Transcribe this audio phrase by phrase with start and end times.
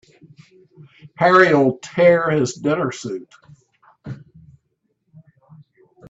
[1.19, 3.31] Harry'll tear his dinner suit.